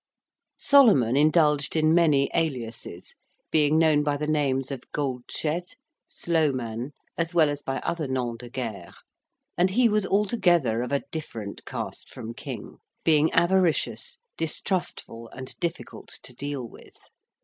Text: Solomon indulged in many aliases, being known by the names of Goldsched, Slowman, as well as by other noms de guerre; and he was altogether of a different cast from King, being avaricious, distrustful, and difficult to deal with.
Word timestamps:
Solomon 0.57 1.15
indulged 1.15 1.75
in 1.75 1.93
many 1.93 2.27
aliases, 2.33 3.13
being 3.51 3.77
known 3.77 4.01
by 4.01 4.17
the 4.17 4.25
names 4.25 4.71
of 4.71 4.91
Goldsched, 4.91 5.75
Slowman, 6.07 6.93
as 7.19 7.35
well 7.35 7.51
as 7.51 7.61
by 7.61 7.77
other 7.81 8.07
noms 8.07 8.39
de 8.39 8.49
guerre; 8.49 8.95
and 9.59 9.69
he 9.69 9.87
was 9.87 10.07
altogether 10.07 10.81
of 10.81 10.91
a 10.91 11.03
different 11.11 11.65
cast 11.65 12.09
from 12.09 12.33
King, 12.33 12.77
being 13.03 13.31
avaricious, 13.33 14.17
distrustful, 14.37 15.29
and 15.33 15.55
difficult 15.59 16.09
to 16.23 16.33
deal 16.33 16.67
with. 16.67 16.97